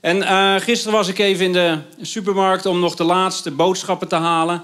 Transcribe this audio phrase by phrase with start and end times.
[0.00, 4.16] En uh, gisteren was ik even in de supermarkt om nog de laatste boodschappen te
[4.16, 4.62] halen.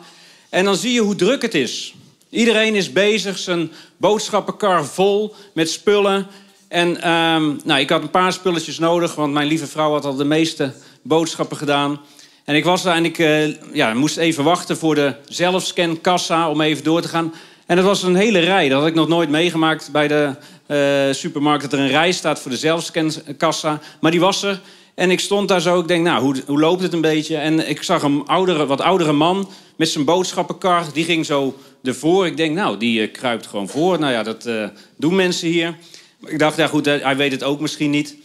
[0.49, 1.95] En dan zie je hoe druk het is.
[2.31, 6.27] Iedereen is bezig, zijn boodschappenkar vol met spullen.
[6.69, 10.15] En um, nou, ik had een paar spulletjes nodig, want mijn lieve vrouw had al
[10.15, 10.73] de meeste
[11.03, 12.01] boodschappen gedaan.
[12.45, 16.61] En ik was daar en ik uh, ja, moest even wachten voor de zelfscankassa om
[16.61, 17.35] even door te gaan.
[17.67, 18.69] En dat was een hele rij.
[18.69, 20.35] Dat had ik nog nooit meegemaakt bij de
[20.67, 21.63] uh, supermarkt.
[21.63, 23.81] Dat er een rij staat voor de zelfscankassa.
[24.01, 24.61] Maar die was er.
[24.95, 25.81] En ik stond daar zo.
[25.81, 27.37] Ik denk, nou, hoe, hoe loopt het een beetje?
[27.37, 30.85] En ik zag een oudere, wat oudere man met zijn boodschappenkar.
[30.93, 32.27] Die ging zo ervoor.
[32.27, 33.99] Ik denk, nou, die uh, kruipt gewoon voor.
[33.99, 34.65] Nou ja, dat uh,
[34.97, 35.77] doen mensen hier.
[36.25, 38.17] Ik dacht, ja goed, hij weet het ook misschien niet.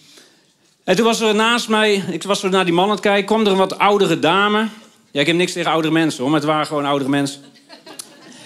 [0.84, 3.26] En toen was er naast mij, ik was er naar die man aan het kijken,
[3.26, 4.68] kwam er een wat oudere dame.
[5.12, 7.42] Ja, ik heb niks tegen oudere mensen hoor, maar het waren gewoon oudere mensen.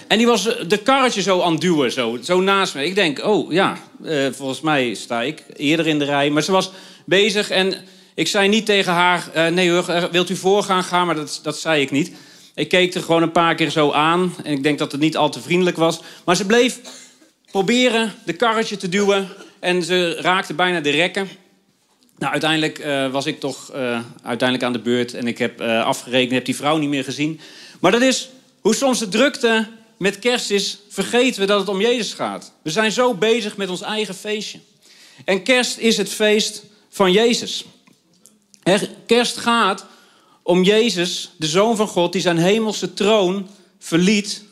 [0.08, 2.84] En die was de karretje zo aan het duwen, zo, zo naast me.
[2.84, 3.78] Ik denk, oh ja,
[4.32, 6.30] volgens mij sta ik eerder in de rij.
[6.30, 6.70] Maar ze was
[7.04, 7.74] bezig en
[8.14, 9.30] ik zei niet tegen haar...
[9.36, 11.06] Uh, nee hoor, wilt u voorgaan gaan?
[11.06, 12.12] Maar dat, dat zei ik niet.
[12.54, 14.34] Ik keek er gewoon een paar keer zo aan.
[14.44, 16.00] En ik denk dat het niet al te vriendelijk was.
[16.24, 16.78] Maar ze bleef
[17.50, 19.28] proberen de karretje te duwen.
[19.60, 21.28] En ze raakte bijna de rekken.
[22.18, 23.72] Nou, uiteindelijk uh, was ik toch
[24.22, 25.14] uiteindelijk aan de beurt.
[25.14, 27.40] En ik heb uh, afgerekend, heb die vrouw niet meer gezien.
[27.80, 28.28] Maar dat is
[28.60, 29.66] hoe soms de drukte
[29.96, 30.78] met kerst is...
[30.88, 32.52] vergeten we dat het om Jezus gaat.
[32.62, 34.58] We zijn zo bezig met ons eigen feestje.
[35.24, 37.64] En kerst is het feest van Jezus.
[39.06, 39.86] Kerst gaat
[40.42, 42.12] om Jezus, de Zoon van God...
[42.12, 44.42] die zijn hemelse troon verliet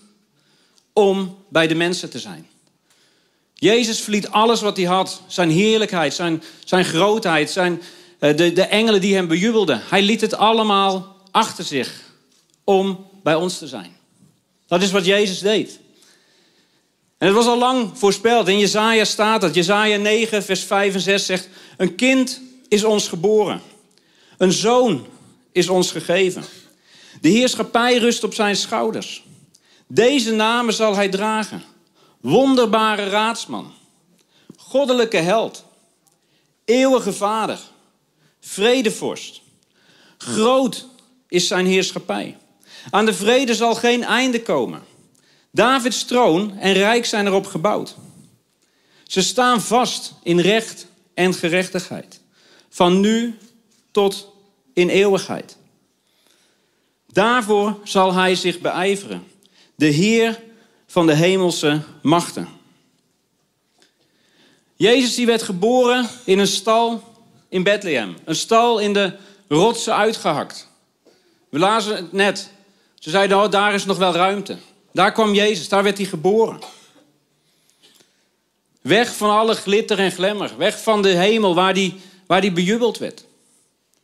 [0.93, 2.49] om bij de mensen te zijn.
[3.55, 5.23] Jezus verliet alles wat hij had.
[5.27, 7.83] Zijn heerlijkheid, zijn, zijn grootheid, zijn,
[8.21, 9.83] uh, de, de engelen die hem bejubelden.
[9.89, 12.01] Hij liet het allemaal achter zich
[12.65, 13.97] om bij ons te zijn.
[14.67, 15.79] Dat is wat Jezus deed.
[17.19, 18.49] En het was al lang voorspeld.
[18.49, 19.55] In Jezaja staat dat.
[19.55, 21.49] Jezaja 9, vers 5 en 6 zegt...
[21.77, 23.61] Een kind is ons geboren.
[24.41, 25.07] Een zoon
[25.53, 26.45] is ons gegeven.
[27.21, 29.25] De heerschappij rust op zijn schouders.
[29.87, 31.63] Deze namen zal hij dragen.
[32.21, 33.73] Wonderbare raadsman.
[34.57, 35.65] Goddelijke held.
[36.65, 37.59] Eeuwige vader.
[38.41, 39.41] Vredevorst.
[40.19, 40.87] Groot
[41.29, 42.37] is zijn heerschappij.
[42.91, 44.83] Aan de vrede zal geen einde komen.
[45.53, 47.97] Davids troon en rijk zijn erop gebouwd.
[49.05, 52.21] Ze staan vast in recht en gerechtigheid.
[52.69, 53.39] Van nu
[53.91, 54.30] tot
[54.81, 55.57] in eeuwigheid.
[57.13, 59.27] Daarvoor zal hij zich beijveren.
[59.75, 60.41] De Heer
[60.87, 62.49] van de hemelse machten.
[64.77, 67.03] Jezus die werd geboren in een stal
[67.49, 68.17] in Bethlehem.
[68.25, 69.17] Een stal in de
[69.49, 70.69] rotsen uitgehakt.
[71.49, 72.51] We lazen het net.
[72.95, 74.57] Ze zeiden, oh, daar is nog wel ruimte.
[74.93, 76.61] Daar kwam Jezus, daar werd hij geboren.
[78.81, 80.57] Weg van alle glitter en glemmer.
[80.57, 83.25] Weg van de hemel waar die, waar die bejubeld werd.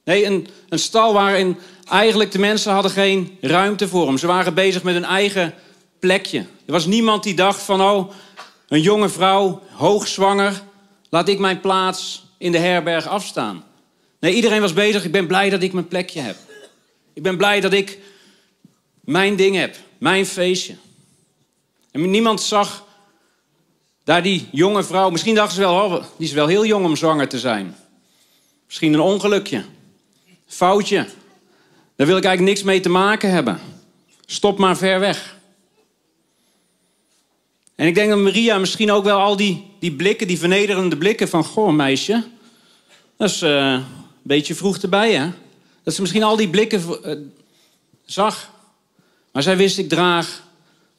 [0.07, 1.59] Nee, een, een stal waarin
[1.89, 4.19] eigenlijk de mensen hadden geen ruimte voor hem.
[4.19, 5.55] Ze waren bezig met hun eigen
[5.99, 6.39] plekje.
[6.39, 8.13] Er was niemand die dacht van, oh,
[8.69, 10.63] een jonge vrouw, hoogzwanger,
[11.11, 13.65] laat ik mijn plaats in de herberg afstaan.
[14.21, 16.37] Nee, iedereen was bezig, ik ben blij dat ik mijn plekje heb.
[17.13, 17.99] Ik ben blij dat ik
[19.01, 20.75] mijn ding heb, mijn feestje.
[21.91, 22.85] En niemand zag
[24.05, 26.97] daar die jonge vrouw, misschien dachten ze wel, oh, die is wel heel jong om
[26.97, 27.77] zwanger te zijn.
[28.67, 29.65] Misschien een ongelukje,
[30.47, 31.07] foutje.
[31.97, 33.61] Daar wil ik eigenlijk niks mee te maken hebben.
[34.27, 35.37] Stop maar ver weg.
[37.75, 41.29] En ik denk dat Maria misschien ook wel al die, die blikken, die vernederende blikken
[41.29, 41.45] van...
[41.45, 42.25] Goh, meisje,
[43.17, 43.85] dat is uh, een
[44.23, 45.31] beetje vroeg erbij, hè?
[45.83, 47.17] Dat ze misschien al die blikken uh,
[48.05, 48.51] zag.
[49.33, 50.43] Maar zij wist, ik draag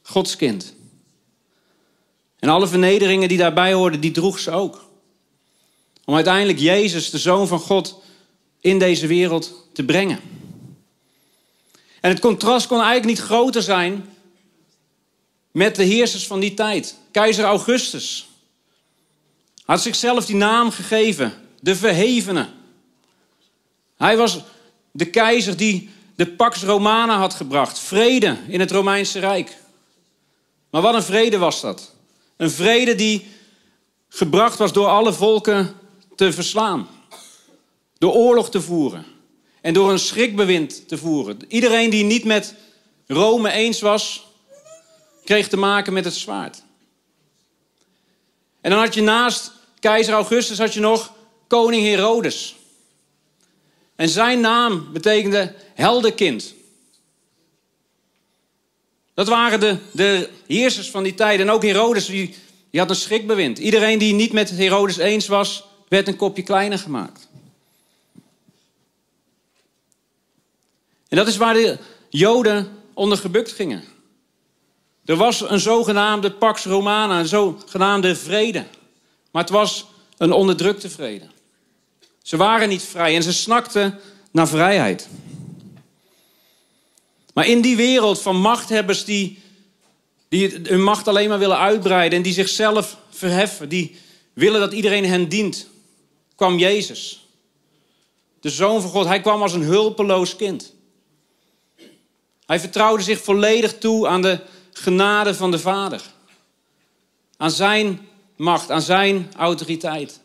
[0.02, 0.74] Gods kind.
[2.40, 4.86] En alle vernederingen die daarbij hoorden, die droeg ze ook.
[6.06, 8.02] Om uiteindelijk Jezus, de Zoon van God,
[8.68, 10.20] in deze wereld te brengen.
[12.02, 14.10] En het contrast kon eigenlijk niet groter zijn
[15.52, 16.96] met de heersers van die tijd.
[17.12, 18.30] Keizer Augustus
[19.66, 22.50] had zichzelf die naam gegeven, de Verhevene.
[23.98, 24.40] Hij was
[24.92, 29.58] de keizer die de Pax Romana had gebracht, vrede in het Romeinse Rijk.
[30.70, 31.94] Maar wat een vrede was dat?
[32.38, 33.28] Een vrede die
[34.10, 35.75] gebracht was door alle volken
[36.16, 36.88] te verslaan,
[37.98, 39.06] door oorlog te voeren
[39.62, 41.40] en door een schrikbewind te voeren.
[41.48, 42.54] Iedereen die niet met
[43.08, 44.28] Rome eens was,
[45.24, 46.64] kreeg te maken met het zwaard.
[48.62, 51.14] En dan had je naast keizer Augustus had je nog
[51.48, 52.56] koning Herodes.
[53.96, 56.54] En zijn naam betekende heldenkind.
[59.14, 61.40] Dat waren de, de heersers van die tijd.
[61.40, 62.36] En ook Herodes, die,
[62.72, 63.58] die had een schrikbewind.
[63.58, 67.26] Iedereen die niet met Herodes eens was, werd een kopje kleiner gemaakt.
[71.09, 71.77] En dat is waar de
[72.09, 73.83] Joden onder gebukt gingen.
[75.06, 78.65] Er was een zogenaamde Pax Romana, een zogenaamde vrede.
[79.31, 79.86] Maar het was
[80.18, 81.25] een onderdrukte vrede.
[82.21, 84.00] Ze waren niet vrij en ze snakten
[84.31, 85.07] naar vrijheid.
[87.33, 89.39] Maar in die wereld van machthebbers die,
[90.30, 93.95] die hun macht alleen maar willen uitbreiden en die zichzelf verheffen, die
[94.33, 95.68] willen dat iedereen hen dient,
[96.36, 97.27] kwam Jezus.
[98.42, 100.74] De Zoon van God, hij kwam als een hulpeloos kind.
[102.48, 104.40] Hij vertrouwde zich volledig toe aan de
[104.72, 106.02] genade van de Vader.
[107.38, 110.20] Aan zijn macht, aan zijn autoriteit.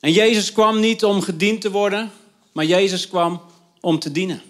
[0.00, 2.12] En Jezus kwam niet om gediend te worden,
[2.52, 3.42] maar Jezus kwam
[3.80, 4.42] om te dienen.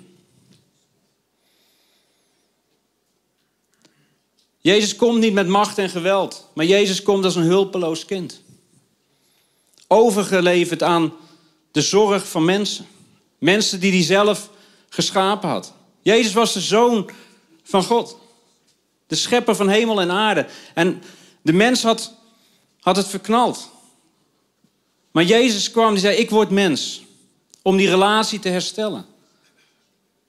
[4.58, 8.42] Jezus komt niet met macht en geweld, maar Jezus komt als een hulpeloos kind.
[9.86, 11.12] Overgeleverd aan
[11.70, 12.86] de zorg van mensen.
[13.38, 14.50] Mensen die hij zelf
[14.88, 15.74] geschapen had.
[16.02, 17.10] Jezus was de zoon
[17.62, 18.16] van God.
[19.06, 20.46] De schepper van hemel en aarde.
[20.74, 21.02] En
[21.42, 22.14] de mens had,
[22.80, 23.70] had het verknald.
[25.10, 27.02] Maar Jezus kwam en zei: Ik word mens.
[27.62, 29.06] Om die relatie te herstellen.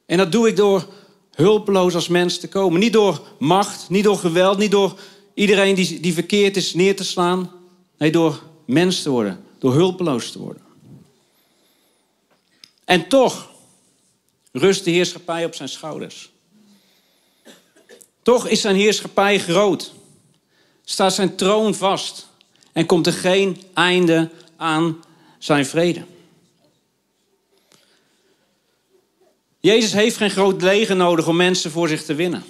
[0.05, 0.87] En dat doe ik door
[1.35, 2.79] hulpeloos als mens te komen.
[2.79, 4.99] Niet door macht, niet door geweld, niet door
[5.33, 7.51] iedereen die, die verkeerd is neer te slaan.
[7.97, 10.61] Nee, door mens te worden, door hulpeloos te worden.
[12.85, 13.51] En toch
[14.53, 16.31] rust de heerschappij op zijn schouders.
[18.21, 19.93] Toch is zijn heerschappij groot.
[20.83, 22.27] Staat zijn troon vast.
[22.71, 25.03] En komt er geen einde aan
[25.37, 26.05] zijn vrede.
[29.59, 32.43] Jezus heeft geen groot leger nodig om mensen voor zich te winnen.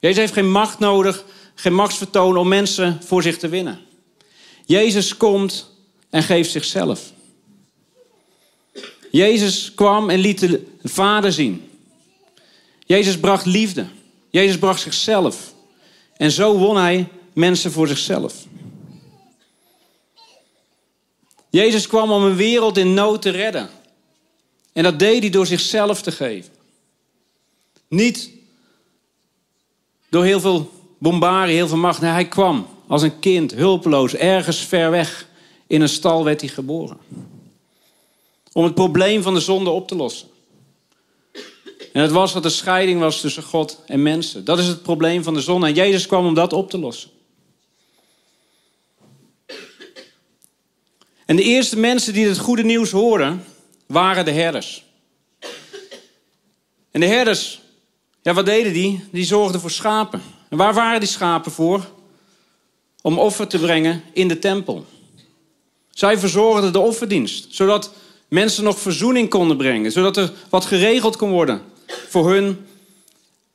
[0.00, 1.24] Jezus heeft geen macht nodig,
[1.54, 3.80] geen machtsvertoon om mensen voor zich te winnen.
[4.66, 5.70] Jezus komt
[6.10, 7.13] en geeft zichzelf.
[9.14, 11.70] Jezus kwam en liet de Vader zien.
[12.86, 13.86] Jezus bracht liefde.
[14.30, 15.54] Jezus bracht zichzelf.
[16.16, 18.34] En zo won hij mensen voor zichzelf.
[21.50, 23.68] Jezus kwam om een wereld in nood te redden.
[24.72, 26.52] En dat deed hij door zichzelf te geven.
[27.88, 28.30] Niet
[30.08, 32.00] door heel veel bombarie, heel veel macht.
[32.00, 35.28] Nee, hij kwam als een kind, hulpeloos, ergens ver weg.
[35.66, 36.98] In een stal werd hij geboren.
[38.54, 40.28] Om het probleem van de zonde op te lossen.
[41.92, 44.44] En het was dat er scheiding was tussen God en mensen.
[44.44, 45.66] Dat is het probleem van de zonde.
[45.66, 47.10] En Jezus kwam om dat op te lossen.
[51.26, 53.44] En de eerste mensen die het goede nieuws hoorden,
[53.86, 54.84] waren de herders.
[56.90, 57.60] En de herders,
[58.22, 59.04] ja, wat deden die?
[59.10, 60.22] Die zorgden voor schapen.
[60.48, 61.90] En waar waren die schapen voor?
[63.02, 64.86] Om offer te brengen in de tempel.
[65.90, 67.92] Zij verzorgden de offerdienst, zodat
[68.34, 71.62] mensen nog verzoening konden brengen, zodat er wat geregeld kon worden
[72.08, 72.66] voor hun,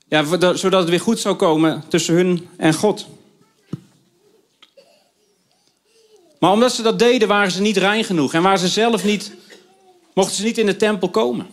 [0.07, 0.23] ja,
[0.55, 3.07] zodat het weer goed zou komen tussen hun en God.
[6.39, 9.31] Maar omdat ze dat deden, waren ze niet rein genoeg en waren ze zelf niet
[10.13, 11.47] mochten ze niet in de tempel komen.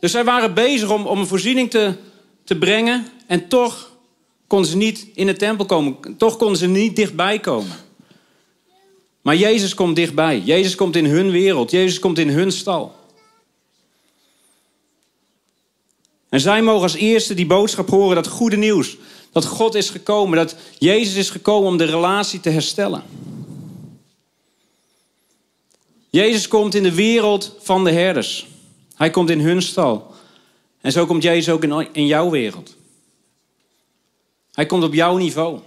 [0.00, 1.94] Dus zij waren bezig om, om een voorziening te,
[2.44, 3.90] te brengen en toch
[4.46, 6.16] konden ze niet in de tempel komen.
[6.16, 7.76] Toch konden ze niet dichtbij komen.
[9.24, 10.38] Maar Jezus komt dichtbij.
[10.38, 11.70] Jezus komt in hun wereld.
[11.70, 12.94] Jezus komt in hun stal.
[16.28, 18.96] En zij mogen als eerste die boodschap horen, dat goede nieuws.
[19.32, 23.02] Dat God is gekomen, dat Jezus is gekomen om de relatie te herstellen.
[26.10, 28.46] Jezus komt in de wereld van de herders.
[28.94, 30.14] Hij komt in hun stal.
[30.80, 32.76] En zo komt Jezus ook in, jouw wereld.
[34.52, 35.60] Hij komt op jouw niveau.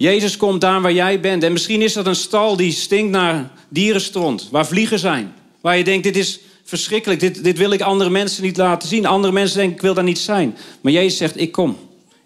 [0.00, 1.42] Jezus komt daar waar jij bent.
[1.42, 5.34] En misschien is dat een stal die stinkt naar dierenstront, waar vliegen zijn.
[5.60, 9.06] Waar je denkt, dit is verschrikkelijk, dit, dit wil ik andere mensen niet laten zien.
[9.06, 10.56] Andere mensen denken, ik wil daar niet zijn.
[10.80, 11.78] Maar Jezus zegt, ik kom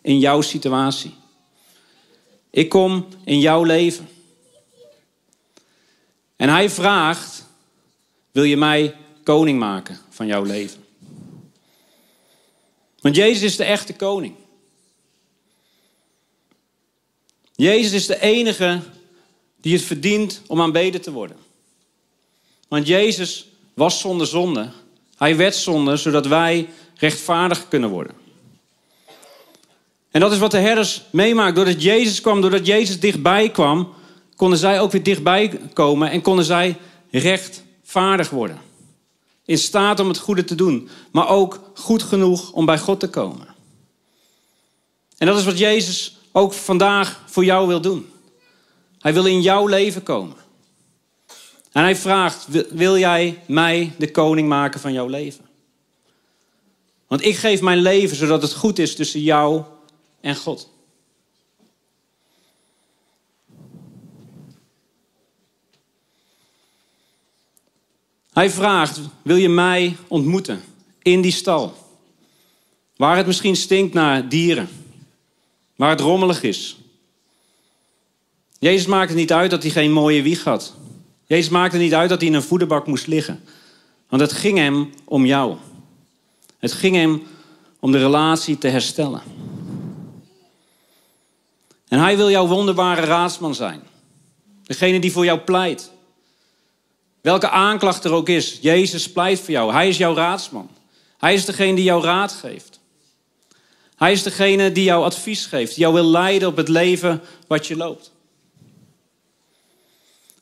[0.02, 1.14] in jouw situatie.
[2.50, 4.08] Ik kom in jouw leven.
[6.36, 7.46] En hij vraagt:
[8.32, 10.84] Wil je mij koning maken van jouw leven?
[13.00, 14.34] Want Jezus is de echte koning.
[17.56, 18.80] Jezus is de enige
[19.60, 21.36] die het verdient om aanbeden te worden.
[22.68, 24.70] Want Jezus was zonder zonde.
[25.16, 28.14] Hij werd zonde, zodat wij rechtvaardig kunnen worden.
[30.10, 31.56] En dat is wat de herders meemaakt.
[31.56, 33.94] Doordat Jezus kwam, doordat Jezus dichtbij kwam,
[34.36, 36.76] konden zij ook weer dichtbij komen en konden zij
[37.10, 38.60] rechtvaardig worden.
[39.44, 43.08] In staat om het goede te doen, maar ook goed genoeg om bij God te
[43.08, 43.46] komen.
[45.18, 48.10] En dat is wat Jezus ook vandaag voor jou wil doen.
[48.98, 50.36] Hij wil in jouw leven komen.
[51.72, 55.44] En hij vraagt, wil jij mij de koning maken van jouw leven?
[57.06, 59.62] Want ik geef mijn leven zodat het goed is tussen jou
[60.20, 60.70] en God.
[68.32, 70.62] Hij vraagt: Wil je mij ontmoeten
[71.02, 71.74] in die stal?
[72.96, 74.68] Waar het misschien stinkt naar dieren,
[75.76, 76.76] waar het rommelig is.
[78.58, 80.74] Jezus maakte niet uit dat hij geen mooie wieg had.
[81.26, 83.44] Jezus maakte niet uit dat hij in een voederbak moest liggen.
[84.08, 85.56] Want het ging hem om jou.
[86.58, 87.22] Het ging hem
[87.80, 89.22] om de relatie te herstellen.
[91.88, 93.82] En hij wil jouw wonderbare raadsman zijn.
[94.62, 95.90] Degene die voor jou pleit.
[97.20, 99.72] Welke aanklacht er ook is, Jezus pleit voor jou.
[99.72, 100.70] Hij is jouw raadsman.
[101.18, 102.73] Hij is degene die jou raad geeft.
[103.96, 107.76] Hij is degene die jou advies geeft, jou wil leiden op het leven wat je
[107.76, 108.12] loopt.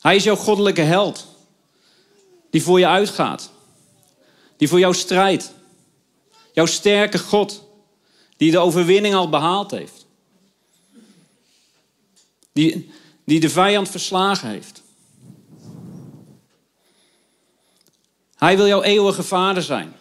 [0.01, 1.27] Hij is jouw goddelijke held,
[2.51, 3.51] die voor je uitgaat,
[4.57, 5.53] die voor jou strijdt.
[6.53, 7.65] Jouw sterke God,
[8.37, 10.07] die de overwinning al behaald heeft.
[12.53, 12.91] Die,
[13.25, 14.83] die de vijand verslagen heeft.
[18.35, 19.97] Hij wil jouw eeuwige vader zijn.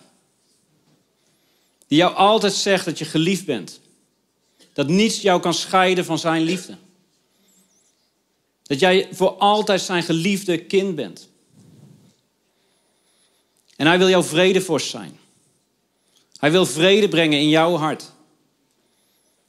[1.91, 3.79] Die jou altijd zegt dat je geliefd bent.
[4.74, 6.77] Dat niets jou kan scheiden van zijn liefde.
[8.63, 11.29] Dat jij voor altijd zijn geliefde kind bent.
[13.75, 15.19] En hij wil jouw vredevorst zijn.
[16.38, 18.12] Hij wil vrede brengen in jouw hart.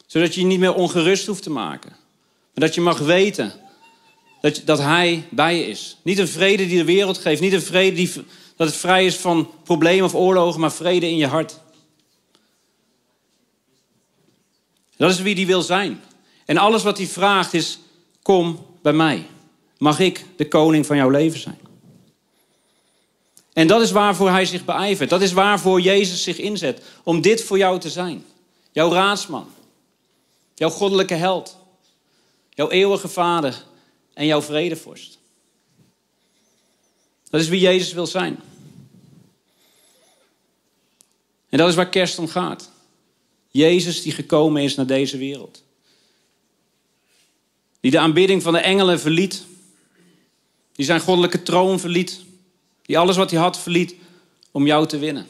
[0.07, 1.91] Zodat je je niet meer ongerust hoeft te maken.
[1.91, 3.53] Maar dat je mag weten
[4.41, 5.97] dat, dat hij bij je is.
[6.03, 7.41] Niet een vrede die de wereld geeft.
[7.41, 8.13] Niet een vrede die,
[8.57, 10.61] dat het vrij is van problemen of oorlogen.
[10.61, 11.61] Maar vrede in je hart.
[15.03, 16.03] Dat is wie die wil zijn.
[16.45, 17.79] En alles wat hij vraagt is:
[18.23, 19.27] kom bij mij.
[19.79, 21.59] Mag ik de koning van jouw leven zijn?
[23.53, 25.11] En dat is waarvoor hij zich beijvert.
[25.11, 26.83] Dat is waarvoor Jezus zich inzet.
[27.03, 28.25] Om dit voor jou te zijn.
[28.73, 29.49] Jouw raadsman.
[30.55, 31.57] Jouw goddelijke held.
[32.51, 33.63] Jouw eeuwige vader.
[34.15, 35.19] En jouw vredevorst.
[37.31, 38.41] Dat is wie Jezus wil zijn.
[41.49, 42.72] En dat is waar kerst om gaat.
[43.53, 45.63] Jezus die gekomen is naar deze wereld.
[47.81, 49.45] Die de aanbidding van de engelen verliet.
[50.73, 52.21] Die zijn goddelijke troon verliet.
[52.83, 53.95] Die alles wat hij had verliet
[54.51, 55.27] om jou te winnen.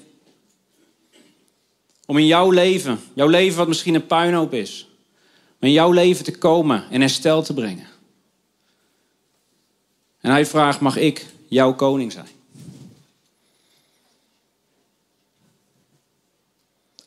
[2.06, 4.88] Om in jouw leven, jouw leven wat misschien een puinhoop is,
[5.58, 7.86] maar in jouw leven te komen en herstel te brengen.
[10.20, 12.28] En hij vraagt, mag ik jouw koning zijn?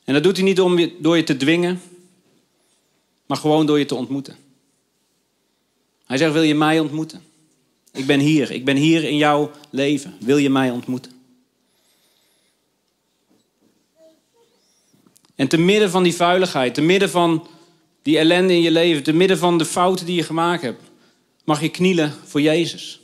[0.06, 1.82] En dat doet hij niet om je, door je te dwingen,
[3.26, 4.36] maar gewoon door je te ontmoeten.
[6.06, 7.24] Hij zegt, wil je mij ontmoeten?
[7.92, 10.14] Ik ben hier, ik ben hier in jouw leven.
[10.20, 11.12] Wil je mij ontmoeten?
[15.36, 17.48] En te midden van die vuiligheid, te midden van
[18.02, 20.82] die ellende in je leven, te midden van de fouten die je gemaakt hebt,
[21.44, 23.00] mag je knielen voor Jezus.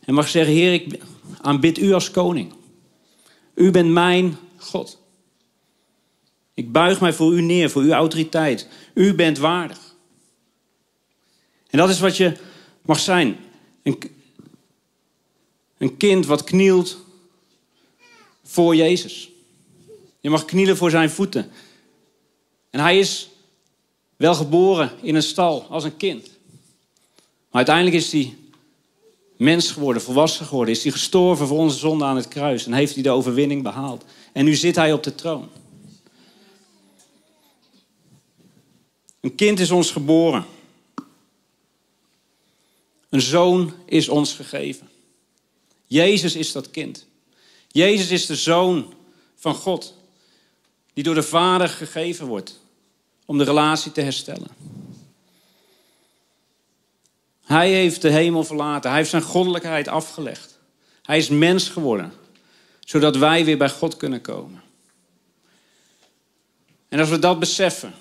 [0.00, 1.00] En mag zeggen, Heer, ik
[1.40, 2.52] aanbid u als koning.
[3.54, 5.01] U bent mijn God.
[6.54, 8.68] Ik buig mij voor u neer, voor uw autoriteit.
[8.94, 9.94] U bent waardig.
[11.70, 12.36] En dat is wat je
[12.82, 13.36] mag zijn.
[13.82, 13.98] Een,
[15.78, 16.98] een kind wat knielt
[18.44, 19.30] voor Jezus.
[20.20, 21.50] Je mag knielen voor zijn voeten.
[22.70, 23.30] En hij is
[24.16, 26.30] wel geboren in een stal als een kind.
[27.50, 28.36] Maar uiteindelijk is hij
[29.36, 30.74] mens geworden, volwassen geworden.
[30.74, 32.66] Is hij gestorven voor onze zonde aan het kruis.
[32.66, 34.04] En heeft hij de overwinning behaald.
[34.32, 35.48] En nu zit hij op de troon.
[39.22, 40.44] Een kind is ons geboren.
[43.08, 44.88] Een zoon is ons gegeven.
[45.86, 47.06] Jezus is dat kind.
[47.68, 48.94] Jezus is de zoon
[49.36, 49.96] van God,
[50.92, 52.60] die door de Vader gegeven wordt
[53.26, 54.48] om de relatie te herstellen.
[57.44, 58.90] Hij heeft de hemel verlaten.
[58.90, 60.58] Hij heeft zijn goddelijkheid afgelegd.
[61.02, 62.12] Hij is mens geworden,
[62.80, 64.62] zodat wij weer bij God kunnen komen.
[66.88, 67.94] En als we dat beseffen,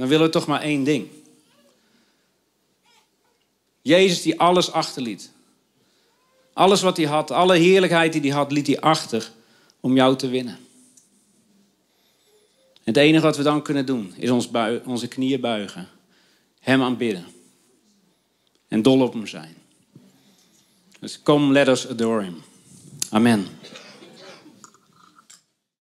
[0.00, 1.08] dan willen we toch maar één ding.
[3.82, 5.30] Jezus die alles achterliet.
[6.52, 9.32] Alles wat hij had, alle heerlijkheid die hij had, liet hij achter
[9.80, 10.58] om jou te winnen.
[12.82, 14.48] Het enige wat we dan kunnen doen, is ons
[14.84, 15.88] onze knieën buigen.
[16.60, 17.24] Hem aanbidden.
[18.68, 19.54] En dol op hem zijn.
[21.00, 22.42] Dus kom, let us adore him.
[23.10, 23.46] Amen.